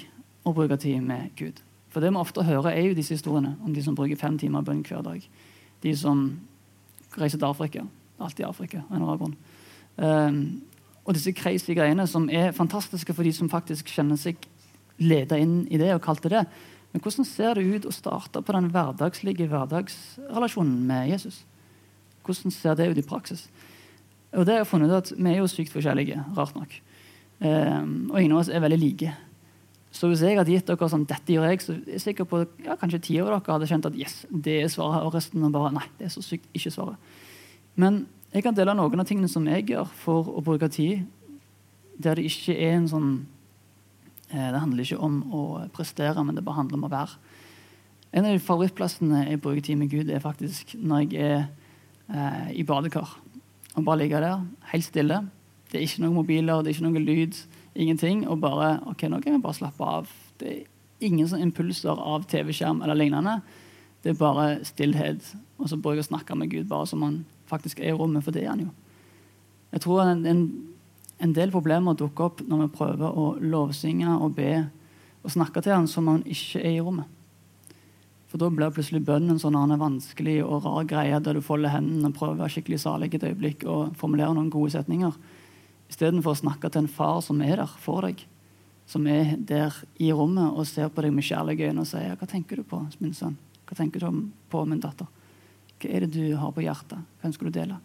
[0.46, 1.62] å bruke tid med Gud?
[1.90, 4.62] For det vi ofte hører, er jo disse historiene om de som bruker fem timer
[4.62, 5.24] av bønn hver dag.
[5.82, 6.28] De som
[7.16, 7.86] reiser til Afrika.
[8.20, 8.84] Alltid Afrika.
[8.90, 9.36] en eller annen
[9.98, 10.62] um,
[11.06, 14.42] og disse crazy greiene som er fantastiske for de som faktisk kjenner seg
[14.98, 16.44] leda inn i det og kalt det det.
[16.96, 21.42] Men hvordan ser det ut å starte på den hverdagslige hverdagsrelasjonen med Jesus?
[22.24, 23.50] Hvordan ser det ut i praksis?
[24.32, 26.78] Og det har jeg funnet ut at Vi er jo sykt forskjellige, rart nok.
[27.44, 29.12] Um, og ingen av oss er veldig like.
[29.92, 32.42] Så hvis jeg hadde gitt dere sånn, dette gjør jeg, så er jeg sikker på
[32.64, 35.76] ja, kanskje ti av dere hadde kjent at yes, det er svaret, og resten bare
[35.76, 37.14] nei, det er så sykt ikke svaret.
[37.76, 41.04] Men jeg kan dele noen av tingene som jeg gjør for å bruke tid
[42.00, 43.12] der det ikke er en sånn
[44.32, 45.42] Det handler ikke om å
[45.76, 47.20] prestere, men det bare handler om å være.
[48.16, 51.42] En av de favorittplassene jeg bruker tid med Gud, er faktisk når jeg er
[52.08, 53.18] eh, i badekar.
[53.76, 55.20] Og bare ligger der, helt stille.
[55.72, 57.42] Det er ikke noen mobiler, det er ikke noe lyd,
[57.76, 58.24] ingenting.
[58.32, 60.14] Og bare ok, nå kan jeg bare slappe av.
[60.40, 60.64] Det er
[61.04, 63.42] ingen sånne impulser av TV-skjerm eller lignende.
[64.06, 65.34] Det er bare stillhet.
[65.60, 68.24] Og så bruker jeg å snakke med Gud bare som han faktisk er i rommet,
[68.24, 68.72] for det er han jo.
[69.76, 70.46] Jeg tror en, en,
[71.26, 74.54] en del problemer dukker opp når vi prøver å lovsynge og be
[75.26, 77.10] og snakke til han som han ikke er i rommet.
[78.30, 82.12] For da blir plutselig bønnen sånn en vanskelig og rar greie der du folder hendene
[82.12, 85.18] og prøver å være skikkelig salig et øyeblikk og formulere noen gode setninger.
[85.90, 88.22] Istedenfor å snakke til en far som er der for deg.
[88.86, 92.28] Som er der i rommet og ser på deg med kjærlige øyne og sier 'Hva
[92.28, 93.38] tenker du på, min sønn?
[93.66, 95.08] Hva tenker du på, min datter?
[95.80, 97.00] Hva er det du har på hjertet?
[97.22, 97.80] Hva ønsker du dele?'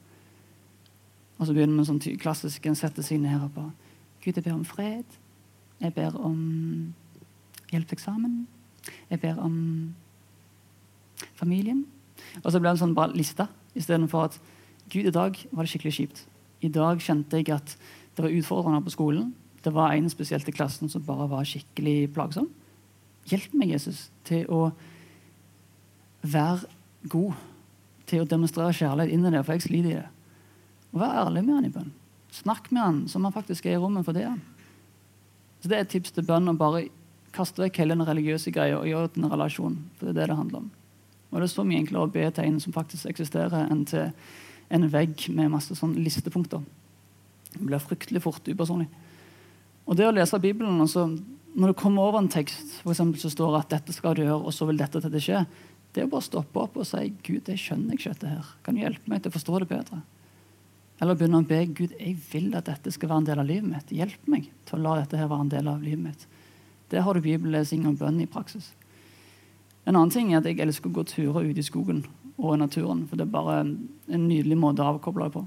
[1.41, 3.73] Og så begynner vi sånn klassisk en setter seg ned og bare
[4.21, 5.05] 'Gud, jeg ber om fred.
[5.81, 6.93] Jeg ber om
[7.73, 8.47] hjelp til eksamen.
[9.11, 9.95] Jeg ber om
[11.35, 11.87] familien.
[12.45, 14.41] Og så ble det en sånn bare liste istedenfor at
[14.91, 16.27] Gud, i dag var det skikkelig kjipt.
[16.61, 17.77] I dag kjente jeg at
[18.17, 19.35] det var utfordrende på skolen.
[19.65, 22.51] Det var en spesielt i klassen som bare var skikkelig plagsom.
[23.31, 24.73] Hjelp meg, Jesus, til å
[26.23, 26.67] være
[27.09, 27.33] god.
[28.11, 30.09] Til å demonstrere kjærlighet inni det, for jeg sliter i det.
[30.93, 31.93] Og Vær ærlig med han i bønn.
[32.35, 34.27] Snakk med han som han faktisk er i rommet, for det.
[35.61, 36.89] Så Det er et tips til bønn å bare
[37.33, 39.79] kaste vekk hele den religiøse greia og gjøre det en relasjon.
[39.99, 40.71] For det er det det handler om.
[41.31, 44.11] Og det er så mye enklere å be til en som faktisk eksisterer, enn til
[44.71, 46.63] en vegg med masse sånn listepunkter.
[47.53, 48.89] Det blir fryktelig fort upersonlig.
[49.87, 51.09] Og det å lese Bibelen altså,
[51.51, 54.47] Når du kommer over en tekst for eksempel, så står at 'dette skal du gjøre',
[54.47, 55.47] og så vil dette til det skje,
[55.93, 58.47] det er å bare stoppe opp og si 'Gud, jeg skjønner ikke dette her.
[58.63, 60.03] Kan du hjelpe meg til å forstå det bedre?'
[61.01, 63.71] Eller begynne å be 'Gud, jeg vil at dette skal være en del av livet
[63.71, 63.95] mitt'.
[63.97, 66.27] Hjelp meg til å la dette her være en del av livet mitt.
[66.91, 68.73] Det har du bibellesing og bønn i praksis.
[69.87, 72.05] En annen ting er at jeg elsker å gå turer ute i skogen
[72.37, 73.07] og i naturen.
[73.09, 75.47] For det er bare en nydelig måte å avkoble på.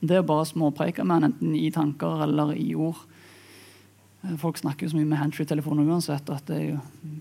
[0.00, 3.00] Det er bare småpreike med enten i tanker eller i ord.
[4.38, 6.78] Folk snakker jo så mye med handsfree-telefoner uansett at det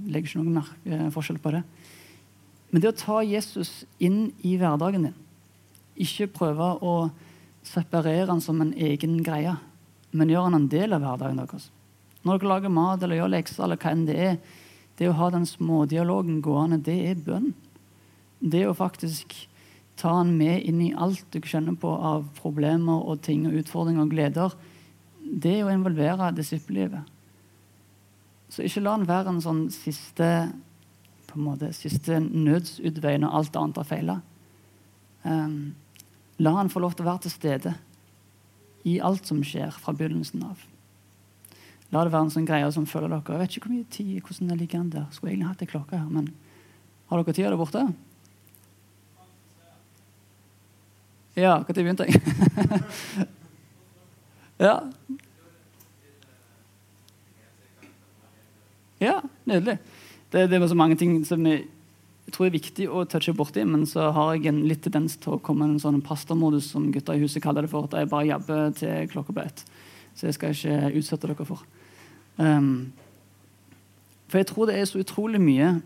[0.09, 1.63] legger ikke noen eh, forskjell på det.
[2.71, 5.17] Men det å ta Jesus inn i hverdagen din,
[5.97, 6.95] ikke prøve å
[7.65, 9.55] separere han som en egen greie,
[10.11, 11.69] men gjøre han en del av hverdagen deres.
[12.23, 14.37] Når dere lager mat eller gjør lekser, eller hva enn det er,
[14.97, 17.51] det å ha den smådialogen gående, det er bønn.
[18.39, 19.35] Det å faktisk
[19.97, 24.05] ta han med inn i alt du kjenner på av problemer og ting og utfordringer
[24.05, 24.57] og gleder,
[25.27, 27.13] det er å involvere disippellivet.
[28.49, 30.29] Så ikke la han være en sånn siste
[31.27, 34.15] på en måte, siste nødsutvei når alt annet har feila.
[35.27, 35.75] Um,
[36.37, 37.75] la han få lov til å være til stede
[38.87, 40.59] i alt som skjer fra begynnelsen av.
[41.91, 43.33] La det være en sånn greie som følger dere.
[43.33, 45.07] Jeg vet ikke hvor mye tid, hvordan det ligger an der.
[45.15, 46.29] Skulle egentlig hatt ei klokke her, men
[47.07, 47.85] har dere tida der borte?
[51.37, 52.17] Ja, når begynte jeg?
[54.67, 54.75] ja.
[58.99, 59.77] Ja, nydelig.
[60.33, 61.67] Det, det er så mange ting som jeg,
[62.27, 65.37] jeg tror er viktig å touche borti, men så har jeg en litt tendens til
[65.37, 68.09] å komme i en sånn pastormodus som gutta i huset kaller det for, at jeg
[68.11, 69.63] bare jabber til klokka på ett.
[70.11, 71.61] Så jeg skal ikke utsette dere for.
[72.35, 72.91] Um,
[74.27, 75.77] for jeg tror det er så utrolig mye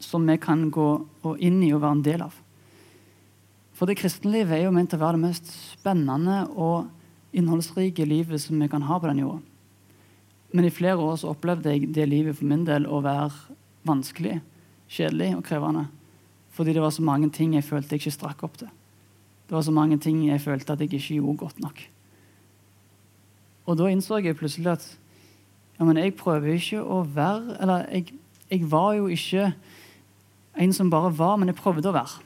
[0.00, 0.88] som vi kan gå
[1.44, 2.40] inn i og være en del av.
[3.76, 6.88] For det kristenlivet er jo ment å være det mest spennende og
[7.36, 9.44] innholdsrike livet som vi kan ha på den jorda.
[10.54, 14.38] Men i flere år så opplevde jeg det livet for min del å være vanskelig,
[14.90, 15.86] kjedelig og krevende.
[16.54, 18.70] Fordi det var så mange ting jeg følte jeg ikke strakk opp til.
[19.48, 21.80] Det var så mange ting jeg følte at jeg ikke gjorde godt nok.
[23.66, 24.86] Og da innså jeg plutselig at
[25.78, 28.12] ja, men jeg prøver ikke å være Eller jeg,
[28.50, 29.48] jeg, var jo ikke
[30.54, 32.22] en som bare var, men jeg prøvde å være.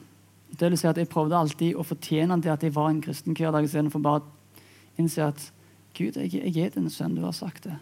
[0.59, 3.33] Det vil si at Jeg prøvde alltid å fortjene det at jeg var en kristen
[3.33, 5.51] hver dag, istedenfor bare å innse at
[5.97, 7.79] Gud, jeg, jeg er din sønn, du har sagt det.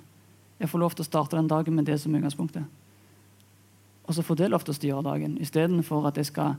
[0.60, 2.64] Jeg får lov til å starte den dagen med det som utgangspunktet.
[4.08, 6.56] Og så får det lov til å styre dagen, istedenfor at jeg skal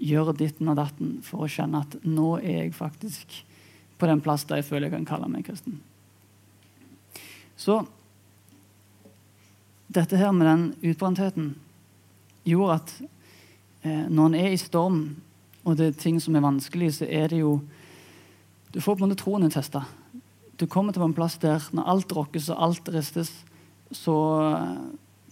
[0.00, 3.40] gjøre ditten og datten for å kjenne at nå er jeg faktisk
[4.00, 5.80] på den plass der jeg føler jeg kan kalle meg kristen.
[7.60, 7.82] Så
[9.92, 11.50] dette her med den utbrentheten
[12.48, 12.94] gjorde at
[13.82, 15.02] eh, når en er i storm,
[15.64, 17.60] og det er ting som er vanskelig, så er det jo
[18.70, 19.80] Du får på en måte troen din testa.
[20.54, 23.32] Du kommer til en plass der når alt rokkes og alt ristes,
[23.90, 24.14] så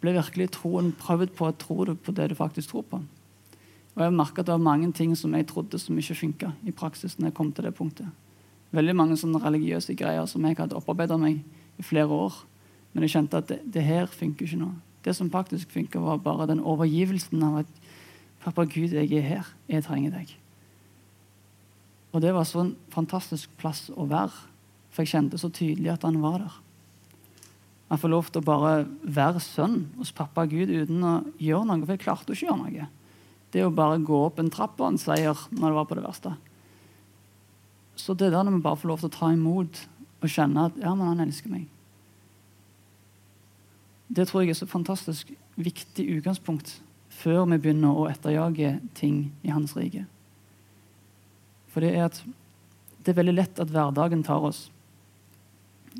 [0.02, 3.00] blir virkelig troen prøvd på å tro på det du faktisk tror på.
[3.96, 6.72] Og jeg merka at det var mange ting som jeg trodde som ikke funka i
[6.72, 7.18] praksis.
[7.18, 8.06] når jeg kom til det punktet.
[8.70, 11.40] Veldig mange sånne religiøse greier som jeg hadde opparbeida meg
[11.78, 12.34] i flere år
[12.92, 14.72] men jeg kjente at det, det her funker ikke nå.
[15.04, 17.74] Det som faktisk funka, var bare den overgivelsen av at
[18.42, 19.48] Pappa Gud, jeg er her.
[19.68, 20.32] Jeg trenger deg.
[22.14, 24.32] Og det var så en fantastisk plass å være,
[24.90, 26.56] for jeg kjente så tydelig at han var der.
[27.88, 28.72] Han får lov til å bare
[29.02, 32.64] være sønn hos pappa Gud uten å gjøre noe, for jeg klarte ikke å gjøre
[32.64, 32.88] noe.
[33.48, 36.04] Det å bare gå opp en trapp og en seier når det var på det
[36.04, 36.34] verste.
[37.98, 39.80] Så det der når vi bare får lov til å ta imot
[40.18, 41.66] og kjenne at ja, men han elsker meg
[44.08, 46.76] Det tror jeg er så fantastisk viktig utgangspunkt
[47.18, 50.04] før vi begynner å etterjage ting i Hans rike.
[51.72, 52.20] For det er at
[53.02, 54.68] det er veldig lett at hverdagen tar oss.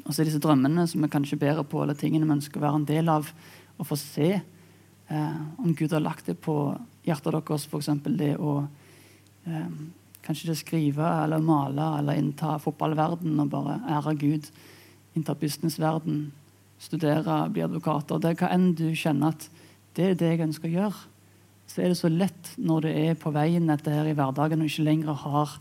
[0.05, 2.67] Og så er disse drømmene som vi kanskje bærer på, eller tingene vi ønsker å
[2.67, 3.31] være en del av,
[3.79, 6.57] og få se eh, om Gud har lagt det på
[7.07, 7.91] hjertet deres, f.eks.
[8.19, 8.61] det å
[9.47, 9.71] eh,
[10.27, 14.51] kanskje det skrive eller male eller innta fotballverden og bare ære Gud.
[15.17, 16.29] Innta businessverden,
[16.79, 18.21] studere, bli advokater.
[18.21, 19.49] Det er hva enn du kjenner at
[19.97, 21.07] det er det jeg ønsker å gjøre.
[21.69, 24.71] Så er det så lett når du er på veien dette her i hverdagen og
[24.71, 25.57] ikke lenger har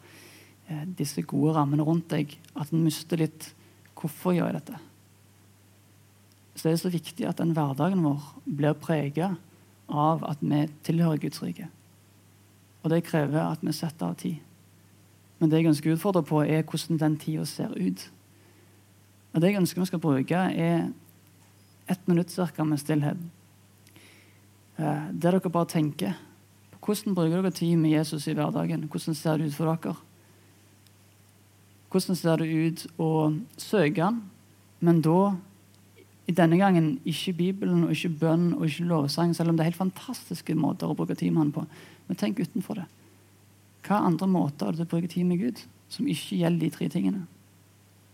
[0.70, 3.50] eh, disse gode rammene rundt deg, at en mister litt
[3.98, 4.80] Hvorfor gjør jeg dette?
[6.58, 9.36] Så det er så viktig at den hverdagen vår blir prega
[9.88, 11.70] av at vi tilhører Guds rike.
[12.84, 14.38] Og det krever at vi setter av tid.
[15.38, 18.08] Men det jeg ønsker å utfordre på, er hvordan den tida ser ut.
[19.34, 20.90] Og Det jeg ønsker vi skal bruke, er
[21.88, 23.18] ett minutt cirka med stillhet.
[24.78, 26.18] Eh, der dere bare tenker
[26.88, 28.88] Hvordan bruker dere tid med Jesus i hverdagen?
[28.88, 29.96] Hvordan ser det ut for dere?
[31.92, 33.12] Hvordan ser det ut å
[33.62, 34.22] søke han,
[34.84, 35.36] men da
[36.28, 39.70] i denne gangen ikke Bibelen og ikke bønn og ikke lovsang, selv om det er
[39.72, 41.64] helt fantastiske måter å bruke tid med han på.
[42.10, 42.88] Men tenk utenfor det.
[43.88, 46.90] Hva andre måter er det å bruke tid med Gud som ikke gjelder de tre
[46.92, 47.24] tingene?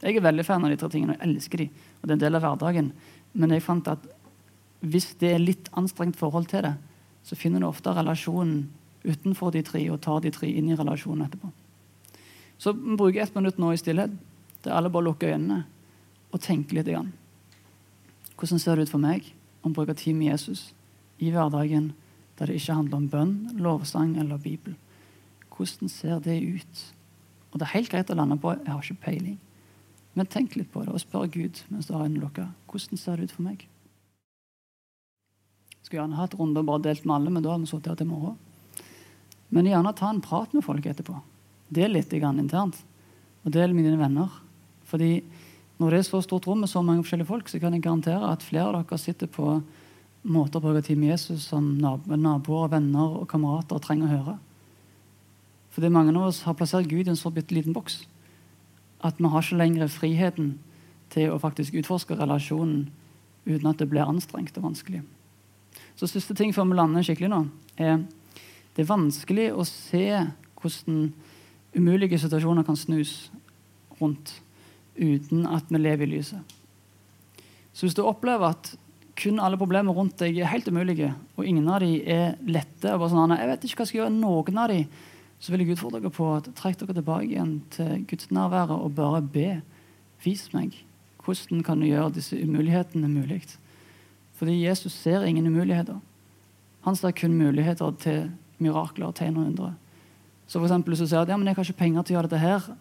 [0.03, 2.17] Jeg er veldig fan av de tre tingene, og jeg elsker de, og det er
[2.19, 2.93] en del av hverdagen.
[3.33, 4.05] Men jeg fant at
[4.83, 6.75] hvis det er litt anstrengt forhold til det,
[7.23, 8.67] så finner du ofte relasjonen
[9.07, 11.49] utenfor de tre og tar de tre inn i relasjonen etterpå.
[12.63, 14.11] Så vi bruker ett minutt nå i stillhet,
[14.63, 15.65] der alle bare lukker øynene
[16.31, 16.87] og tenker litt.
[16.87, 17.09] Igjen.
[18.39, 19.25] Hvordan ser det ut for meg
[19.65, 20.69] om å bruke tid med Jesus
[21.19, 21.89] i hverdagen
[22.39, 24.77] der det ikke handler om bønn, lovsang eller Bibel?
[25.51, 26.85] Hvordan ser det ut?
[27.51, 29.35] Og Det er helt greit å lande på jeg har ikke peiling.
[30.15, 32.47] Men tenk litt på det og spør Gud mens du har øynene lukka.
[32.71, 33.67] Hvordan ser det ut for meg?
[35.83, 37.99] Skulle gjerne hatt runde og bare delt med alle, men da hadde vi sittet her
[37.99, 38.39] til morgen.
[39.51, 41.19] Men gjerne ta en prat med folk etterpå.
[41.73, 42.77] Del litt internt.
[43.43, 44.29] Og del med dine venner.
[44.87, 45.23] Fordi
[45.81, 48.29] når det er så stort rom med så mange forskjellige folk, så kan jeg garantere
[48.29, 49.57] at flere av dere sitter på
[50.23, 54.35] måter å bruke tid med Jesus som naboer, venner og kamerater trenger å høre.
[55.73, 58.03] Fordi mange av oss har plassert Gud i en så bitte liten boks
[59.03, 60.53] at vi har ikke lenger friheten
[61.11, 62.85] til å faktisk utforske relasjonen
[63.43, 65.01] uten at det blir anstrengt og vanskelig.
[65.99, 67.41] Så siste ting før vi lander skikkelig nå,
[67.75, 68.05] er
[68.73, 70.05] det er vanskelig å se
[70.61, 71.09] hvordan
[71.77, 73.31] umulige situasjoner kan snus
[74.01, 74.35] rundt
[74.97, 76.53] uten at vi lever i lyset.
[77.73, 78.75] Så hvis du opplever at
[79.17, 83.01] kun alle problemer rundt deg er helt umulige, og ingen av dem er lette og
[83.01, 85.01] bare sånn, jeg vet ikke hva jeg skal gjøre noen av dem,
[85.43, 89.19] så vil jeg utfordre dere på at trekk dere tilbake igjen til gudsnærværet og bare
[89.33, 89.49] be.
[90.23, 90.77] Vis meg.
[91.23, 93.41] Hvordan kan du gjøre disse umulighetene mulig?
[94.39, 95.99] Fordi Jesus ser ingen umuligheter.
[96.87, 98.31] Han ser kun muligheter til
[98.63, 99.73] mirakler, og tegn og undre.
[100.47, 102.17] Så for eksempel, Hvis du sier at ja, men jeg har ikke penger til å
[102.19, 102.75] gjøre dette, her,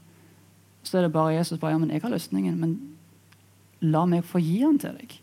[0.83, 2.59] så er det bare Jesus bare, ja, men jeg har løsningen.
[2.59, 2.96] Men
[3.81, 5.14] la meg få gi den til deg.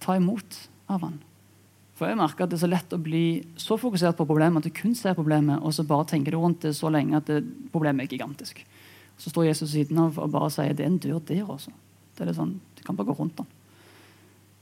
[0.00, 1.18] Ta imot av han.
[1.96, 4.68] For jeg merker at Det er så lett å bli så fokusert på problemet at
[4.68, 7.42] du kun ser problemet, og så bare tenker du rundt det så lenge at det,
[7.72, 8.60] problemet er gigantisk.
[9.16, 11.72] Så står Jesus siden av og bare sier det er en dør der også.
[12.16, 13.46] Det er det sånn, Du kan bare gå rundt den.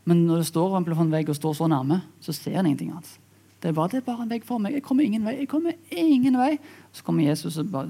[0.05, 3.19] Men når det står en vegg og står så nærme, så ser en ingenting annet.
[3.65, 4.77] Det bare, det bare en vegg for meg.
[4.77, 5.39] Jeg kommer ingen vei.
[5.41, 6.59] jeg kommer ingen vei.
[6.93, 7.89] Så kommer Jesus og bare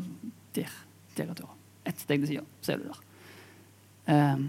[0.55, 0.71] Der.
[1.17, 1.51] Der er døra.
[1.85, 3.01] Ett steg til sida, så er du der.
[4.07, 4.45] Um,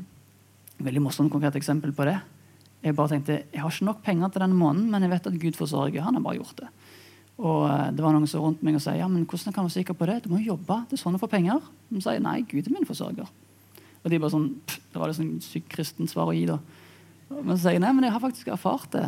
[0.86, 2.20] veldig morsomt konkret eksempel på det.
[2.86, 5.40] Jeg bare tenkte, jeg har ikke nok penger til denne måneden, men jeg vet at
[5.42, 6.06] Gud forsørger.
[6.06, 6.70] Han har bare gjort det.
[7.42, 9.68] Og eh, det var noen som rundt meg og sa ja, men hvordan kan du
[9.68, 10.22] være sikker på det?
[10.24, 10.78] Du må jo jobbe.
[10.88, 11.66] Det er sånn du får penger.
[11.90, 13.32] De sier nei, Gud er min forsørger.
[14.04, 16.46] Og de bare sånn, Det var det sånn sykt kristent svar å gi.
[16.46, 16.60] da.
[17.34, 19.08] Men så sier jeg nei, men jeg har faktisk erfart det.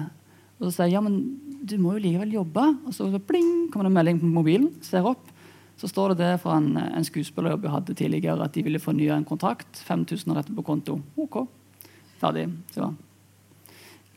[0.58, 1.22] Og så sier jeg ja, men
[1.62, 2.66] du må jo likevel jobbe.
[2.88, 4.70] Og så, så bling, kommer det en melding på mobilen.
[4.86, 5.34] Ser opp.
[5.78, 9.14] Så står det det fra en, en skuespillerjobb jeg hadde tidligere, at de ville fornye
[9.14, 9.84] en kontrakt.
[9.86, 10.98] 5000 rett på konto.
[11.22, 11.44] OK.
[12.22, 12.48] Ferdig.
[12.74, 12.90] Så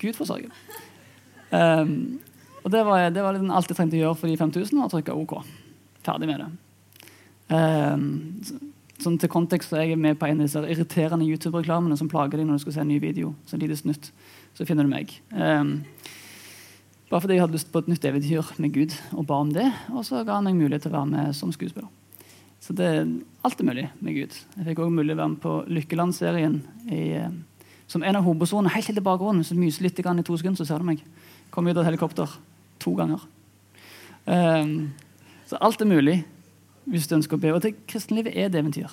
[0.01, 0.49] Gud forsørge.
[1.53, 2.21] Um,
[2.65, 4.93] og det var, det var liksom alt jeg trengte å gjøre for de 5000, og
[4.95, 5.37] trykke OK.
[6.07, 6.51] Ferdig med det.
[7.51, 12.09] Um, Sånn til kontekst så er jeg med på en av disse irriterende YouTube-reklamene som
[12.11, 13.33] plager deg når du skal se en ny video.
[13.49, 14.11] Så lite snutt,
[14.57, 15.15] så finner du meg.
[15.33, 15.79] Um,
[17.11, 19.67] Bare fordi jeg hadde lyst på et nytt eventyr med Gud og ba om det.
[19.91, 21.91] Og så ga han meg mulighet til å være med som skuespiller.
[22.63, 22.91] Så det,
[23.43, 24.37] alt er mulig med Gud.
[24.55, 26.61] Jeg fikk også mulighet til å være med på Lykkeland-serien
[26.93, 27.33] eh,
[27.91, 28.71] som en av hovedpersonene.
[28.77, 31.03] Helt helt i bakgrunnen, så myser litt i to sekunder, så ser du meg.
[31.51, 32.31] Kom ut av et helikopter
[32.79, 33.25] to ganger.
[34.27, 34.93] Um,
[35.49, 36.21] så alt er mulig
[36.87, 37.51] hvis du ønsker å be.
[37.57, 38.93] Og det kristenlivet er et eventyr.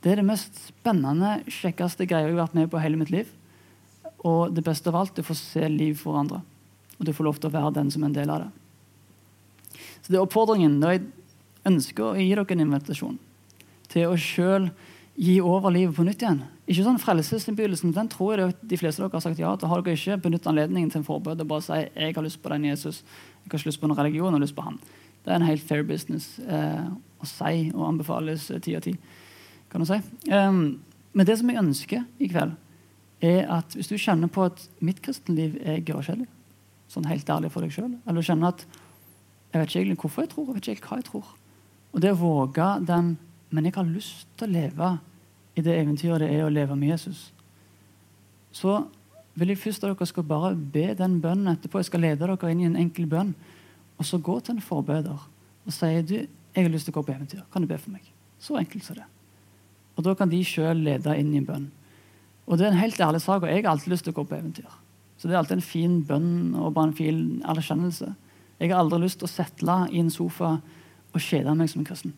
[0.00, 3.28] Det er det mest spennende, kjekkeste greia jeg har vært med på hele mitt liv.
[4.24, 6.40] Og det beste av alt, du får se liv for andre.
[6.98, 8.50] Og du får lov til å være den som er en del av det.
[10.04, 11.06] Så det er oppfordringen når jeg
[11.70, 13.20] ønsker å gi dere en invitasjon
[13.92, 14.68] til å sjøl
[15.14, 16.42] gi over livet på nytt igjen.
[16.66, 19.70] Ikke sånn Frelsesinnbydelsen den tror jeg de fleste av dere har sagt ja til.
[19.70, 22.52] Har dere ikke benyttet anledningen til en forbud og bare si jeg har lyst på
[22.52, 24.80] den Jesus, jeg har ikke lyst på noen religion, jeg har lyst på han.
[25.24, 26.88] Det er en helt fair business eh,
[27.20, 28.96] å si og anbefales ti av ti
[29.74, 29.98] kan du si.
[30.30, 30.80] Um,
[31.14, 32.54] men det som jeg ønsker i kveld,
[33.24, 36.28] er at hvis du kjenner på at mitt kristenliv er gørrkjedelig,
[36.94, 40.24] sånn helt ærlig for deg sjøl, eller å kjenne at jeg vet ikke egentlig hvorfor
[40.24, 41.32] jeg tror, jeg vet ikke hva jeg tror,
[41.94, 43.16] og det å våge den
[43.54, 44.86] Men jeg har lyst til å leve
[45.54, 47.28] i det eventyret det er å leve med Jesus,
[48.50, 48.80] så
[49.38, 51.78] vil jeg først at dere skal bare be den bønnen etterpå.
[51.78, 53.34] Jeg skal lede dere inn i en enkel bønn.
[53.98, 55.22] Og så gå til en forbeder
[55.64, 57.44] og si du, jeg har lyst til å gå på eventyr.
[57.52, 58.06] Kan du be for meg?
[58.42, 59.06] Så enkelt som det.
[59.96, 61.68] Og Da kan de sjøl lede inn i en bønn.
[62.46, 64.26] Og Det er en helt ærlig sak, og jeg har alltid lyst til å gå
[64.28, 64.70] på eventyr.
[65.24, 68.10] Så det er alltid en fin bønn og bare en fin erkjennelse.
[68.60, 71.86] Jeg har aldri lyst til å setle i en sofa og kjede meg som en
[71.88, 72.12] kristen.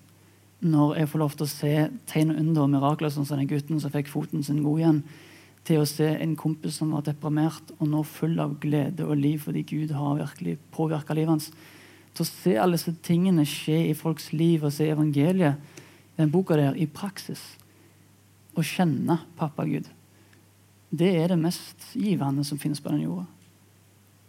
[0.66, 1.70] Når jeg får lov til å se
[2.10, 4.98] tegn og under og mirakler, sånn som den gutten som fikk foten sin god igjen,
[5.70, 9.46] til å se en kompis som var deprimert og nå full av glede og liv
[9.46, 11.48] fordi Gud har virkelig påvirka livet hans.
[12.10, 15.62] Til å se alle disse tingene skje i folks liv og se evangeliet
[16.18, 17.52] den boka der i praksis
[18.58, 19.86] å kjenne pappa Gud,
[20.90, 23.26] det er det mest givende som finnes på den jorda.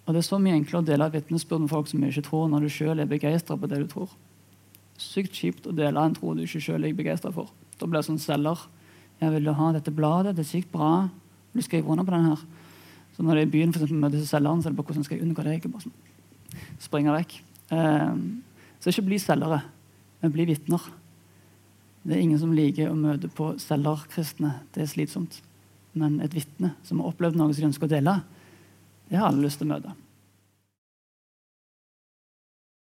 [0.07, 2.63] Og Det er så mye enklere å dele vitnesbyrd med folk som ikke tror, når
[2.63, 4.09] du sjøl er begeistra på det du tror.
[4.97, 7.51] Sykt kjipt å dele en tro du ikke sjøl er begeistra for.
[7.77, 8.61] Da blir det sånn selger.
[9.19, 11.09] Jeg vil ha dette bladet, det er sykt bra.
[11.53, 12.45] Du skriver under på den her?
[13.15, 15.05] Så når det er i byen for eksempel, møter selgeren, så er det bare hvordan
[15.05, 15.55] skal jeg unngå det?
[15.57, 15.97] Ikke bare sånn,
[16.79, 17.33] Springer vekk.
[17.73, 18.21] Um,
[18.79, 19.59] så ikke bli selgere,
[20.21, 20.87] men bli vitner.
[22.07, 24.53] Det er ingen som liker å møte på selgerkristne.
[24.71, 25.41] Det er slitsomt.
[25.97, 28.17] Men et vitne som har opplevd noe som de ønsker å dele,
[29.07, 29.95] det har alle lyst til å møte.